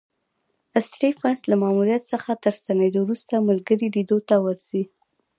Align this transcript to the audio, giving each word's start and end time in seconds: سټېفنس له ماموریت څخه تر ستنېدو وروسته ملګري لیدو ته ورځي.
سټېفنس 0.87 1.39
له 1.49 1.55
ماموریت 1.61 2.03
څخه 2.13 2.31
تر 2.43 2.53
ستنېدو 2.61 2.99
وروسته 3.03 3.45
ملګري 3.47 3.87
لیدو 3.95 4.17
ته 4.29 4.35
ورځي. 4.45 4.83